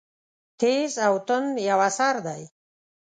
[0.59, 2.41] تېز او توند یو اثر دی.